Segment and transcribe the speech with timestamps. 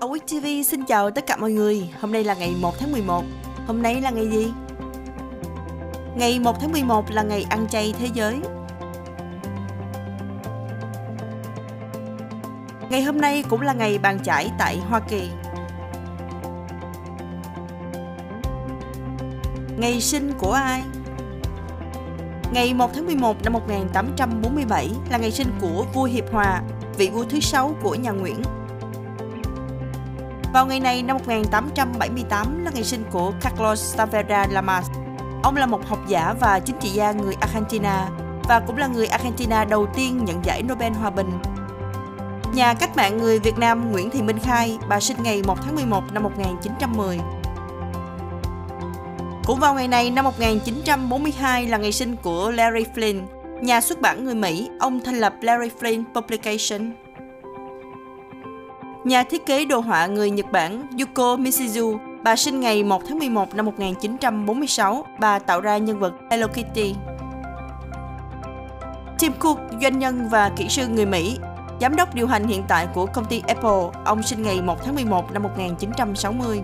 [0.00, 1.90] Awake TV xin chào tất cả mọi người.
[2.00, 3.24] Hôm nay là ngày 1 tháng 11.
[3.66, 4.52] Hôm nay là ngày gì?
[6.16, 8.36] Ngày 1 tháng 11 là ngày ăn chay thế giới.
[12.90, 15.30] Ngày hôm nay cũng là ngày bàn chải tại Hoa Kỳ.
[19.78, 20.82] Ngày sinh của ai?
[22.52, 26.62] Ngày 1 tháng 11 năm 1847 là ngày sinh của vua Hiệp Hòa,
[26.96, 28.42] vị vua thứ sáu của nhà Nguyễn.
[30.52, 34.90] Vào ngày này năm 1878 là ngày sinh của Carlos Tavera Lamas.
[35.42, 38.08] Ông là một học giả và chính trị gia người Argentina
[38.48, 41.30] và cũng là người Argentina đầu tiên nhận giải Nobel Hòa bình.
[42.54, 45.74] Nhà cách mạng người Việt Nam Nguyễn Thị Minh Khai, bà sinh ngày 1 tháng
[45.74, 47.20] 11 năm 1910.
[49.44, 53.20] Cũng vào ngày này năm 1942 là ngày sinh của Larry Flynn,
[53.62, 57.07] nhà xuất bản người Mỹ, ông thành lập Larry Flynn Publication.
[59.04, 61.98] Nhà thiết kế đồ họa người Nhật Bản Yuko Mishizu.
[62.22, 66.94] bà sinh ngày 1 tháng 11 năm 1946, bà tạo ra nhân vật Hello Kitty.
[69.18, 71.38] Tim Cook, doanh nhân và kỹ sư người Mỹ,
[71.80, 74.94] giám đốc điều hành hiện tại của công ty Apple, ông sinh ngày 1 tháng
[74.94, 76.60] 11 năm 1960.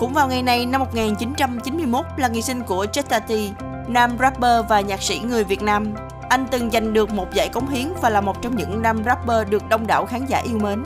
[0.00, 3.50] Cũng vào ngày này năm 1991 là ngày sinh của Chetati,
[3.88, 5.94] nam rapper và nhạc sĩ người Việt Nam.
[6.34, 9.48] Anh từng giành được một giải cống hiến và là một trong những nam rapper
[9.48, 10.82] được đông đảo khán giả yêu mến.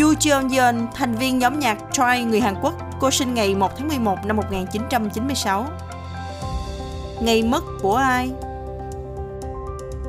[0.00, 3.76] Yoo Jeon Yeon, thành viên nhóm nhạc Troy người Hàn Quốc, cô sinh ngày 1
[3.78, 5.66] tháng 11 năm 1996.
[7.20, 8.30] Ngày mất của ai?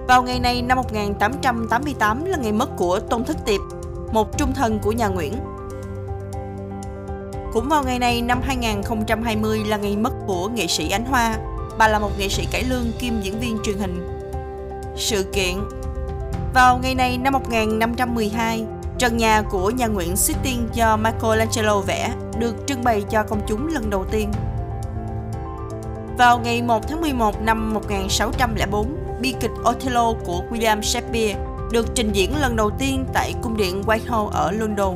[0.08, 3.62] Vào ngày này năm 1888 là ngày mất của Tôn Thất Tiệp,
[4.12, 5.34] một trung thần của nhà Nguyễn.
[7.54, 11.38] Cũng vào ngày này năm 2020 là ngày mất của nghệ sĩ Ánh Hoa.
[11.78, 14.08] Bà là một nghệ sĩ cải lương kiêm diễn viên truyền hình.
[14.96, 15.56] Sự kiện
[16.54, 18.66] Vào ngày này năm 1512,
[18.98, 23.68] trần nhà của nhà Nguyễn Sistine do Michelangelo vẽ được trưng bày cho công chúng
[23.68, 24.32] lần đầu tiên.
[26.18, 31.40] Vào ngày 1 tháng 11 năm 1604, bi kịch Othello của William Shakespeare
[31.72, 34.96] được trình diễn lần đầu tiên tại cung điện Whitehall ở London.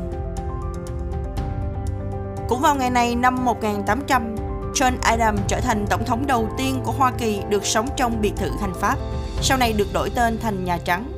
[2.50, 4.31] Cũng vào ngày này năm 1800,
[4.74, 8.34] John Adams trở thành tổng thống đầu tiên của Hoa Kỳ được sống trong biệt
[8.36, 8.96] thự hành pháp,
[9.42, 11.12] sau này được đổi tên thành Nhà Trắng.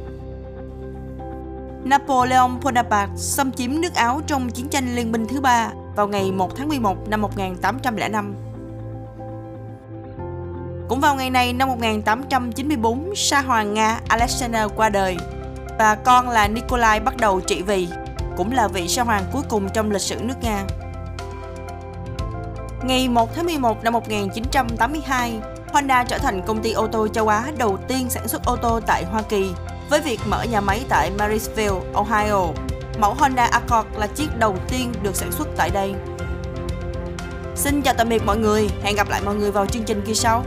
[1.83, 6.31] Napoleon Bonaparte xâm chiếm nước Áo trong chiến tranh liên minh thứ ba vào ngày
[6.31, 8.35] 1 tháng 11 năm 1805.
[10.89, 15.17] Cũng vào ngày này năm 1894, Sa hoàng Nga Alexander qua đời
[15.79, 17.87] và con là Nikolai bắt đầu trị vì,
[18.37, 20.63] cũng là vị sa hoàng cuối cùng trong lịch sử nước Nga.
[22.85, 25.39] Ngày 1 tháng 11 năm 1982,
[25.73, 28.79] Honda trở thành công ty ô tô châu Á đầu tiên sản xuất ô tô
[28.87, 29.51] tại Hoa Kỳ
[29.89, 32.47] với việc mở nhà máy tại Marysville, Ohio.
[32.99, 35.93] Mẫu Honda Accord là chiếc đầu tiên được sản xuất tại đây.
[37.55, 40.15] Xin chào tạm biệt mọi người, hẹn gặp lại mọi người vào chương trình kỳ
[40.15, 40.43] sau.